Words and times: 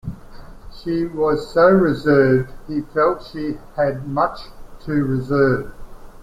She 0.73 1.05
was 1.05 1.53
so 1.53 1.69
reserved, 1.69 2.49
he 2.67 2.81
felt 2.81 3.21
she 3.23 3.59
had 3.75 4.07
much 4.07 4.47
to 4.79 4.93
reserve. 5.05 5.71